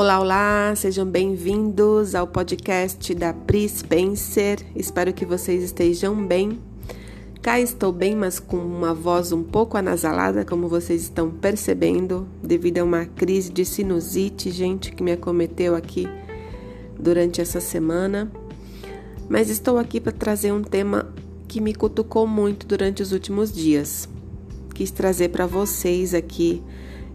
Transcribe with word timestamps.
Olá, 0.00 0.18
olá, 0.18 0.74
sejam 0.76 1.04
bem-vindos 1.04 2.14
ao 2.14 2.26
podcast 2.26 3.14
da 3.14 3.34
Pri 3.34 3.68
Spencer. 3.68 4.58
Espero 4.74 5.12
que 5.12 5.26
vocês 5.26 5.62
estejam 5.62 6.26
bem. 6.26 6.58
Cá 7.42 7.60
estou 7.60 7.92
bem, 7.92 8.16
mas 8.16 8.40
com 8.40 8.56
uma 8.56 8.94
voz 8.94 9.30
um 9.30 9.42
pouco 9.42 9.76
anasalada, 9.76 10.42
como 10.42 10.68
vocês 10.68 11.02
estão 11.02 11.30
percebendo, 11.30 12.26
devido 12.42 12.78
a 12.78 12.84
uma 12.84 13.04
crise 13.04 13.52
de 13.52 13.62
sinusite, 13.62 14.50
gente, 14.50 14.90
que 14.90 15.02
me 15.02 15.12
acometeu 15.12 15.74
aqui 15.74 16.08
durante 16.98 17.42
essa 17.42 17.60
semana. 17.60 18.32
Mas 19.28 19.50
estou 19.50 19.76
aqui 19.76 20.00
para 20.00 20.12
trazer 20.12 20.50
um 20.50 20.62
tema 20.62 21.12
que 21.46 21.60
me 21.60 21.74
cutucou 21.74 22.26
muito 22.26 22.66
durante 22.66 23.02
os 23.02 23.12
últimos 23.12 23.52
dias. 23.52 24.08
Quis 24.74 24.90
trazer 24.90 25.28
para 25.28 25.44
vocês 25.44 26.14
aqui 26.14 26.62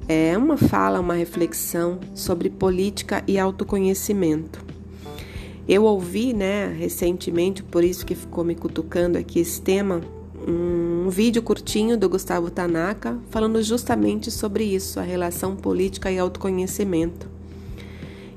é 0.08 0.38
uma 0.38 0.58
fala, 0.58 1.00
uma 1.00 1.16
reflexão 1.16 2.00
sobre 2.14 2.50
política 2.50 3.24
e 3.28 3.40
autoconhecimento. 3.40 4.64
Eu 5.68 5.84
ouvi, 5.84 6.32
né, 6.32 6.68
recentemente, 6.68 7.64
por 7.64 7.84
isso 7.84 8.06
que 8.06 8.14
ficou 8.14 8.44
me 8.44 8.54
cutucando 8.54 9.18
aqui 9.18 9.40
esse 9.40 9.60
tema, 9.60 10.02
um 10.48 11.10
vídeo 11.10 11.42
curtinho 11.42 11.98
do 11.98 12.08
Gustavo 12.08 12.52
Tanaka 12.52 13.18
falando 13.32 13.62
justamente 13.64 14.30
sobre 14.30 14.64
isso, 14.64 15.00
a 15.00 15.04
relação 15.04 15.56
política 15.56 16.12
e 16.12 16.20
autoconhecimento. 16.20 17.28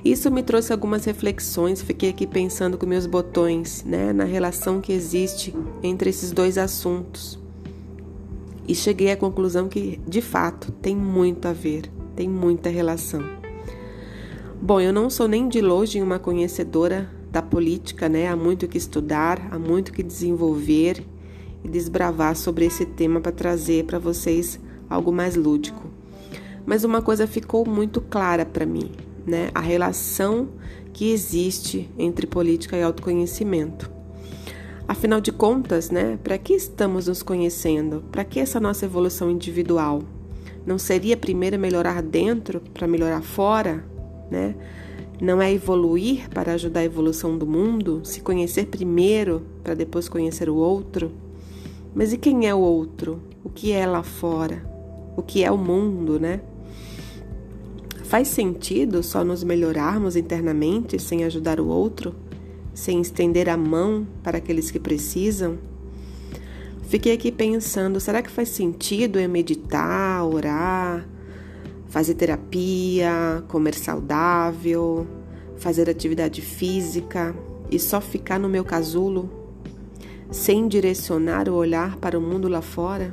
Isso 0.03 0.30
me 0.30 0.43
trouxe 0.43 0.73
algumas 0.73 1.05
reflexões, 1.05 1.83
fiquei 1.83 2.09
aqui 2.09 2.27
pensando 2.27 2.79
com 2.79 2.87
meus 2.87 3.05
botões, 3.05 3.85
né, 3.85 4.11
na 4.15 4.25
relação 4.25 4.80
que 4.80 4.93
existe 4.93 5.55
entre 5.83 6.09
esses 6.09 6.33
dois 6.33 6.57
assuntos 6.57 7.39
e 8.69 8.75
cheguei 8.75 9.11
à 9.11 9.17
conclusão 9.17 9.67
que, 9.67 9.99
de 10.07 10.21
fato, 10.21 10.71
tem 10.71 10.95
muito 10.95 11.49
a 11.49 11.52
ver, 11.55 11.91
tem 12.15 12.29
muita 12.29 12.69
relação. 12.69 13.23
Bom, 14.60 14.79
eu 14.79 14.93
não 14.93 15.09
sou 15.09 15.27
nem 15.27 15.49
de 15.49 15.63
longe 15.63 16.02
uma 16.02 16.19
conhecedora 16.19 17.10
da 17.33 17.41
política, 17.41 18.09
né? 18.09 18.29
Há 18.29 18.37
muito 18.37 18.69
que 18.69 18.77
estudar, 18.77 19.49
há 19.51 19.59
muito 19.59 19.93
que 19.93 20.02
desenvolver 20.02 21.02
e 21.65 21.69
desbravar 21.69 22.37
sobre 22.37 22.66
esse 22.66 22.85
tema 22.85 23.21
para 23.21 23.33
trazer 23.33 23.85
para 23.85 23.99
vocês 23.99 24.60
algo 24.91 25.10
mais 25.10 25.35
lúdico. 25.35 25.88
Mas 26.66 26.85
uma 26.85 27.01
coisa 27.01 27.27
ficou 27.27 27.66
muito 27.66 28.01
clara 28.01 28.45
para 28.45 28.66
mim, 28.66 28.91
né? 29.27 29.51
A 29.55 29.60
relação 29.60 30.49
que 30.93 31.10
existe 31.10 31.88
entre 31.97 32.27
política 32.27 32.77
e 32.77 32.82
autoconhecimento. 32.82 33.98
Afinal 34.89 35.21
de 35.21 35.31
contas, 35.31 35.91
né, 35.91 36.19
para 36.25 36.39
que 36.39 36.55
estamos 36.55 37.09
nos 37.09 37.23
conhecendo? 37.23 38.03
Para 38.11 38.25
que 38.25 38.41
essa 38.41 38.59
nossa 38.59 38.87
evolução 38.87 39.31
individual? 39.31 40.03
Não 40.65 40.79
seria 40.79 41.15
primeiro 41.15 41.59
melhorar 41.59 42.03
dentro 42.03 42.63
para 42.73 42.89
melhorar 42.89 43.21
fora, 43.21 43.85
né? 44.31 44.55
Não 45.21 45.43
é 45.43 45.53
evoluir 45.53 46.31
para 46.31 46.55
ajudar 46.55 46.81
a 46.81 46.85
evolução 46.85 47.37
do 47.37 47.47
mundo, 47.47 48.01
se 48.03 48.23
conhecer 48.23 48.69
primeiro 48.69 49.43
para 49.63 49.75
depois 49.75 50.09
conhecer 50.09 50.49
o 50.49 50.57
outro? 50.57 51.13
Mas 51.95 52.15
e 52.15 52.16
quem 52.16 52.47
é 52.47 52.55
o 52.55 52.59
outro? 52.59 53.21
O 53.45 53.51
que 53.51 53.73
é 53.73 53.87
lá 53.87 54.03
fora? 54.03 54.65
O 55.19 55.23
que 55.23 55.45
é 55.45 55.51
o 55.51 55.59
mundo, 55.59 56.19
né? 56.19 56.41
Faz 58.05 58.29
sentido 58.29 59.03
só 59.03 59.23
nos 59.23 59.45
melhorarmos 59.45 60.16
internamente 60.16 60.99
sem 60.99 61.25
ajudar 61.25 61.61
o 61.61 61.69
outro? 61.69 62.15
Sem 62.79 63.01
estender 63.01 63.48
a 63.48 63.57
mão 63.57 64.06
para 64.22 64.38
aqueles 64.38 64.71
que 64.71 64.78
precisam? 64.78 65.59
Fiquei 66.84 67.12
aqui 67.12 67.32
pensando: 67.32 67.98
será 67.98 68.22
que 68.22 68.31
faz 68.31 68.50
sentido 68.50 69.19
eu 69.19 69.28
meditar, 69.28 70.25
orar, 70.25 71.04
fazer 71.88 72.15
terapia, 72.15 73.43
comer 73.48 73.75
saudável, 73.75 75.08
fazer 75.56 75.91
atividade 75.91 76.41
física 76.41 77.34
e 77.69 77.80
só 77.80 78.00
ficar 78.00 78.38
no 78.38 78.48
meu 78.48 78.64
casulo, 78.64 79.28
sem 80.30 80.69
direcionar 80.69 81.48
o 81.48 81.54
olhar 81.54 81.97
para 81.97 82.16
o 82.16 82.22
mundo 82.22 82.47
lá 82.47 82.62
fora? 82.62 83.12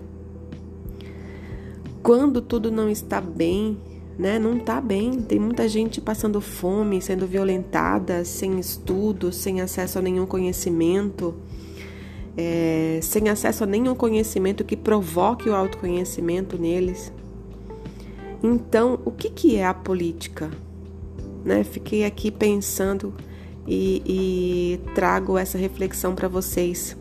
Quando 2.04 2.40
tudo 2.40 2.72
não 2.72 2.88
está 2.88 3.20
bem, 3.20 3.80
né? 4.18 4.40
Não 4.40 4.58
está 4.58 4.80
bem. 4.80 5.22
Tem 5.22 5.40
muita 5.40 5.68
gente 5.68 6.00
passando 6.00 6.40
fome, 6.40 7.02
sendo 7.02 7.28
violentada, 7.28 8.24
sem 8.24 8.60
estudo, 8.60 9.32
sem 9.32 9.62
acesso 9.62 10.00
a 10.00 10.02
nenhum 10.02 10.26
conhecimento, 10.26 11.36
é, 12.38 13.00
sem 13.02 13.30
acesso 13.30 13.64
a 13.64 13.68
nenhum 13.68 13.96
conhecimento 13.96 14.64
que 14.64 14.76
provoque 14.76 15.50
o 15.50 15.56
autoconhecimento 15.56 16.58
neles. 16.58 17.12
Então, 18.44 19.00
o 19.06 19.12
que, 19.12 19.30
que 19.30 19.56
é 19.56 19.66
a 19.66 19.74
política? 19.74 20.50
Né? 21.44 21.64
Fiquei 21.64 22.06
aqui 22.06 22.32
pensando 22.32 23.14
e, 23.68 24.02
e 24.06 24.94
trago 24.94 25.38
essa 25.38 25.58
reflexão 25.58 26.14
para 26.16 26.28
vocês. 26.28 26.96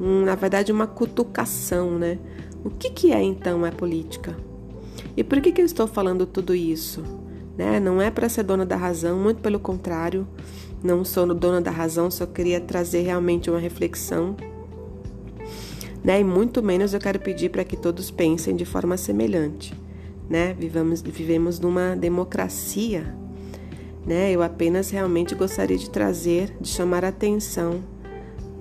Hum, 0.00 0.24
na 0.24 0.34
verdade, 0.34 0.72
uma 0.72 0.86
cutucação, 0.86 1.98
né? 1.98 2.18
O 2.64 2.70
que, 2.70 2.90
que 2.90 3.12
é 3.12 3.22
então 3.22 3.64
a 3.64 3.70
política? 3.70 4.36
E 5.18 5.24
por 5.24 5.40
que, 5.40 5.50
que 5.50 5.60
eu 5.60 5.66
estou 5.66 5.88
falando 5.88 6.24
tudo 6.24 6.54
isso? 6.54 7.02
Né? 7.56 7.80
Não 7.80 8.00
é 8.00 8.08
para 8.08 8.28
ser 8.28 8.44
dona 8.44 8.64
da 8.64 8.76
razão, 8.76 9.18
muito 9.18 9.40
pelo 9.40 9.58
contrário, 9.58 10.24
não 10.80 11.04
sou 11.04 11.34
dona 11.34 11.60
da 11.60 11.72
razão, 11.72 12.08
só 12.08 12.24
queria 12.24 12.60
trazer 12.60 13.00
realmente 13.00 13.50
uma 13.50 13.58
reflexão. 13.58 14.36
Né? 16.04 16.20
E 16.20 16.24
muito 16.24 16.62
menos 16.62 16.94
eu 16.94 17.00
quero 17.00 17.18
pedir 17.18 17.50
para 17.50 17.64
que 17.64 17.76
todos 17.76 18.12
pensem 18.12 18.54
de 18.54 18.64
forma 18.64 18.96
semelhante. 18.96 19.74
Né? 20.30 20.54
Vivamos, 20.56 21.02
vivemos 21.02 21.58
numa 21.58 21.96
democracia. 21.96 23.12
Né? 24.06 24.30
Eu 24.30 24.40
apenas 24.40 24.88
realmente 24.90 25.34
gostaria 25.34 25.76
de 25.76 25.90
trazer, 25.90 26.56
de 26.60 26.68
chamar 26.68 27.04
a 27.04 27.08
atenção 27.08 27.82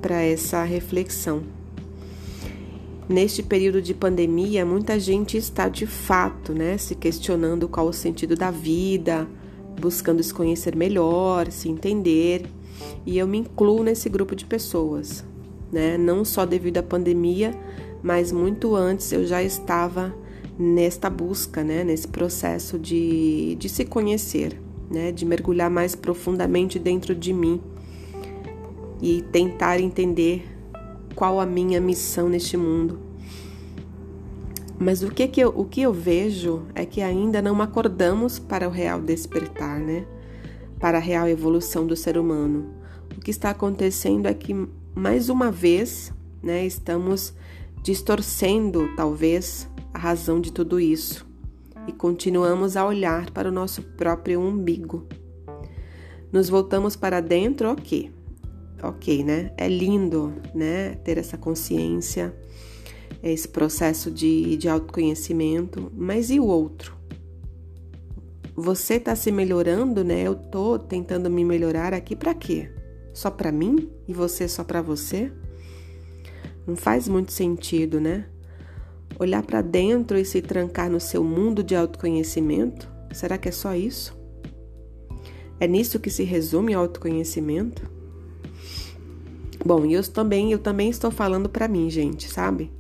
para 0.01 0.23
essa 0.23 0.63
reflexão. 0.63 1.43
Neste 3.09 3.41
período 3.41 3.81
de 3.81 3.93
pandemia, 3.93 4.65
muita 4.65 4.99
gente 4.99 5.37
está 5.37 5.69
de 5.69 5.87
fato, 5.87 6.53
né, 6.53 6.77
se 6.77 6.93
questionando 6.93 7.69
qual 7.69 7.87
o 7.87 7.93
sentido 7.93 8.35
da 8.35 8.51
vida, 8.51 9.25
buscando 9.79 10.21
se 10.21 10.33
conhecer 10.33 10.75
melhor, 10.75 11.49
se 11.49 11.69
entender, 11.69 12.45
e 13.05 13.17
eu 13.17 13.25
me 13.25 13.37
incluo 13.37 13.81
nesse 13.81 14.09
grupo 14.09 14.35
de 14.35 14.45
pessoas, 14.45 15.23
né? 15.71 15.97
Não 15.97 16.25
só 16.25 16.45
devido 16.45 16.79
à 16.79 16.83
pandemia, 16.83 17.57
mas 18.03 18.31
muito 18.31 18.75
antes 18.75 19.11
eu 19.11 19.25
já 19.25 19.41
estava 19.41 20.13
nesta 20.59 21.09
busca, 21.09 21.63
né, 21.63 21.83
nesse 21.83 22.07
processo 22.07 22.77
de, 22.77 23.55
de 23.55 23.69
se 23.69 23.85
conhecer, 23.85 24.59
né, 24.91 25.13
de 25.13 25.25
mergulhar 25.25 25.69
mais 25.69 25.95
profundamente 25.95 26.77
dentro 26.77 27.15
de 27.15 27.31
mim 27.31 27.61
e 29.01 29.21
tentar 29.31 29.79
entender 29.79 30.56
qual 31.17 31.39
a 31.39 31.47
minha 31.47 31.81
missão 31.81 32.29
neste 32.29 32.55
mundo. 32.55 32.99
Mas 34.77 35.01
o 35.01 35.09
que, 35.09 35.27
que 35.27 35.41
eu, 35.41 35.49
o 35.49 35.65
que 35.65 35.81
eu 35.81 35.91
vejo 35.91 36.67
é 36.75 36.85
que 36.85 37.01
ainda 37.01 37.41
não 37.41 37.59
acordamos 37.59 38.37
para 38.37 38.67
o 38.67 38.71
real 38.71 39.01
despertar, 39.01 39.79
né? 39.79 40.05
Para 40.79 40.99
a 40.99 41.01
real 41.01 41.27
evolução 41.27 41.87
do 41.87 41.95
ser 41.95 42.19
humano. 42.19 42.69
O 43.17 43.19
que 43.19 43.31
está 43.31 43.49
acontecendo 43.49 44.27
é 44.27 44.33
que, 44.35 44.53
mais 44.93 45.27
uma 45.27 45.49
vez, 45.49 46.13
né, 46.43 46.63
estamos 46.63 47.33
distorcendo, 47.81 48.87
talvez, 48.95 49.67
a 49.91 49.97
razão 49.97 50.39
de 50.39 50.53
tudo 50.53 50.79
isso 50.79 51.25
e 51.87 51.91
continuamos 51.91 52.77
a 52.77 52.85
olhar 52.85 53.31
para 53.31 53.49
o 53.49 53.51
nosso 53.51 53.81
próprio 53.81 54.39
umbigo. 54.39 55.07
Nos 56.31 56.47
voltamos 56.47 56.95
para 56.95 57.21
dentro, 57.21 57.71
ok 57.71 58.16
ok, 58.83 59.23
né? 59.23 59.51
É 59.57 59.67
lindo, 59.67 60.33
né? 60.53 60.95
Ter 61.03 61.17
essa 61.17 61.37
consciência, 61.37 62.35
esse 63.21 63.47
processo 63.47 64.11
de, 64.11 64.57
de 64.57 64.69
autoconhecimento, 64.69 65.91
mas 65.95 66.29
e 66.29 66.39
o 66.39 66.45
outro? 66.45 66.95
Você 68.55 68.95
está 68.95 69.15
se 69.15 69.31
melhorando, 69.31 70.03
né? 70.03 70.21
Eu 70.21 70.35
tô 70.35 70.79
tentando 70.79 71.29
me 71.29 71.45
melhorar 71.45 71.93
aqui 71.93 72.15
para 72.15 72.33
quê? 72.33 72.71
Só 73.13 73.29
para 73.29 73.51
mim 73.51 73.89
e 74.07 74.13
você 74.13 74.47
só 74.47 74.63
para 74.63 74.81
você? 74.81 75.31
Não 76.65 76.75
faz 76.75 77.07
muito 77.07 77.31
sentido, 77.31 78.01
né? 78.01 78.25
Olhar 79.19 79.43
para 79.43 79.61
dentro 79.61 80.17
e 80.17 80.25
se 80.25 80.41
trancar 80.41 80.89
no 80.89 80.99
seu 80.99 81.23
mundo 81.23 81.63
de 81.63 81.75
autoconhecimento, 81.75 82.89
será 83.11 83.37
que 83.37 83.49
é 83.49 83.51
só 83.51 83.73
isso? 83.73 84.17
É 85.59 85.67
nisso 85.67 85.99
que 85.99 86.09
se 86.09 86.23
resume 86.23 86.75
o 86.75 86.79
autoconhecimento? 86.79 87.96
Bom, 89.67 89.85
e 89.85 89.95
eu 89.95 90.03
também, 90.03 90.49
eu 90.49 90.59
também 90.59 90.89
estou 90.89 91.11
falando 91.11 91.49
para 91.49 91.67
mim, 91.67 91.89
gente, 91.89 92.31
sabe? 92.31 92.71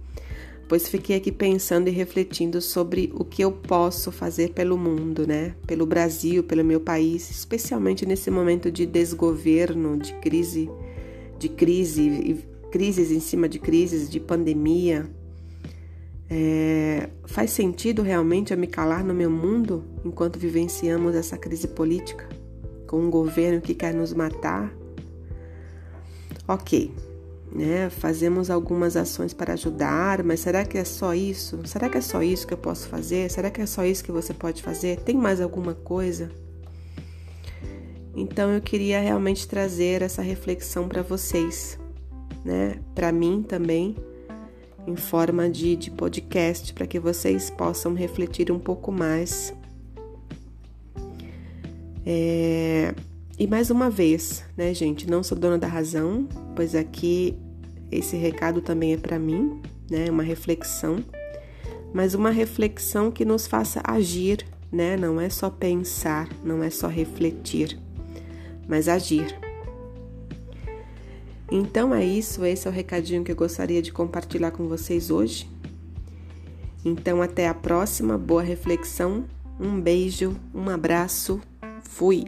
Pois 0.69 0.87
fiquei 0.87 1.17
aqui 1.17 1.33
pensando 1.33 1.89
e 1.89 1.91
refletindo 1.91 2.61
sobre 2.61 3.11
o 3.13 3.25
que 3.25 3.41
eu 3.41 3.51
posso 3.51 4.09
fazer 4.09 4.53
pelo 4.53 4.77
mundo, 4.77 5.27
né? 5.27 5.53
Pelo 5.67 5.85
Brasil, 5.85 6.45
pelo 6.45 6.63
meu 6.63 6.79
país, 6.79 7.29
especialmente 7.29 8.05
nesse 8.05 8.31
momento 8.31 8.71
de 8.71 8.85
desgoverno, 8.85 9.97
de 9.97 10.13
crise, 10.13 10.71
de 11.37 11.49
crise, 11.49 12.45
crises 12.71 13.11
em 13.11 13.19
cima 13.19 13.49
de 13.49 13.59
crises, 13.59 14.09
de 14.09 14.21
pandemia. 14.21 15.09
É, 16.29 17.09
faz 17.25 17.51
sentido 17.51 18.01
realmente 18.01 18.53
eu 18.53 18.57
me 18.57 18.67
calar 18.67 19.03
no 19.03 19.13
meu 19.13 19.29
mundo 19.29 19.83
enquanto 20.05 20.39
vivenciamos 20.39 21.15
essa 21.15 21.37
crise 21.37 21.67
política? 21.67 22.29
com 22.87 23.01
um 23.01 23.09
governo 23.11 23.59
que 23.59 23.75
quer 23.75 23.93
nos 23.93 24.13
matar. 24.13 24.73
Ok, 26.47 26.93
né? 27.51 27.89
Fazemos 27.89 28.49
algumas 28.49 28.95
ações 28.95 29.33
para 29.33 29.53
ajudar, 29.53 30.23
mas 30.23 30.39
será 30.39 30.63
que 30.63 30.77
é 30.77 30.83
só 30.85 31.13
isso? 31.13 31.59
Será 31.65 31.89
que 31.89 31.97
é 31.97 32.01
só 32.01 32.23
isso 32.23 32.47
que 32.47 32.53
eu 32.53 32.57
posso 32.57 32.87
fazer? 32.87 33.29
Será 33.29 33.49
que 33.49 33.61
é 33.61 33.65
só 33.65 33.83
isso 33.85 34.03
que 34.03 34.11
você 34.11 34.33
pode 34.33 34.61
fazer? 34.63 34.99
Tem 35.01 35.15
mais 35.15 35.41
alguma 35.41 35.73
coisa? 35.73 36.31
Então 38.15 38.51
eu 38.51 38.61
queria 38.61 38.99
realmente 38.99 39.47
trazer 39.47 40.01
essa 40.01 40.21
reflexão 40.21 40.87
para 40.87 41.03
vocês, 41.03 41.77
né? 42.43 42.79
Para 42.95 43.11
mim 43.11 43.43
também, 43.47 43.95
em 44.87 44.95
forma 44.95 45.49
de, 45.49 45.75
de 45.75 45.91
podcast, 45.91 46.73
para 46.73 46.87
que 46.87 46.99
vocês 46.99 47.49
possam 47.49 47.93
refletir 47.93 48.51
um 48.51 48.57
pouco 48.57 48.91
mais. 48.91 49.53
É, 52.05 52.95
e 53.37 53.45
mais 53.45 53.69
uma 53.69 53.89
vez, 53.89 54.43
né, 54.57 54.73
gente, 54.73 55.07
não 55.07 55.21
sou 55.21 55.37
dona 55.37 55.59
da 55.59 55.67
razão, 55.67 56.27
pois 56.55 56.73
aqui 56.73 57.37
esse 57.91 58.17
recado 58.17 58.61
também 58.61 58.93
é 58.93 58.97
para 58.97 59.19
mim, 59.19 59.61
né, 59.89 60.09
uma 60.09 60.23
reflexão, 60.23 61.03
mas 61.93 62.15
uma 62.15 62.31
reflexão 62.31 63.11
que 63.11 63.23
nos 63.23 63.45
faça 63.45 63.79
agir, 63.83 64.43
né, 64.71 64.97
não 64.97 65.21
é 65.21 65.29
só 65.29 65.51
pensar, 65.51 66.27
não 66.43 66.63
é 66.63 66.71
só 66.71 66.87
refletir, 66.87 67.79
mas 68.67 68.87
agir. 68.87 69.39
Então 71.51 71.93
é 71.93 72.03
isso, 72.03 72.43
esse 72.43 72.67
é 72.67 72.71
o 72.71 72.73
recadinho 72.73 73.23
que 73.23 73.31
eu 73.31 73.35
gostaria 73.35 73.81
de 73.81 73.93
compartilhar 73.93 74.51
com 74.51 74.67
vocês 74.67 75.11
hoje. 75.11 75.47
Então 76.83 77.21
até 77.21 77.47
a 77.47 77.53
próxima, 77.53 78.17
boa 78.17 78.41
reflexão, 78.41 79.25
um 79.59 79.79
beijo, 79.79 80.35
um 80.53 80.69
abraço, 80.69 81.39
fui! 81.81 82.25